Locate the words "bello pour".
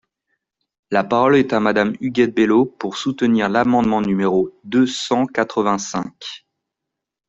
2.33-2.97